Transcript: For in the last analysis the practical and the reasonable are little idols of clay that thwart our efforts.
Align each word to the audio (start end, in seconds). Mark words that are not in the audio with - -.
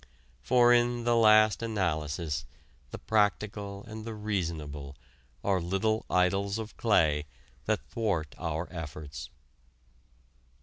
For 0.41 0.73
in 0.73 1.03
the 1.03 1.15
last 1.15 1.61
analysis 1.61 2.43
the 2.89 2.97
practical 2.97 3.83
and 3.85 4.03
the 4.03 4.15
reasonable 4.15 4.95
are 5.43 5.61
little 5.61 6.07
idols 6.09 6.57
of 6.57 6.75
clay 6.75 7.27
that 7.65 7.85
thwart 7.87 8.33
our 8.39 8.67
efforts. 8.73 9.29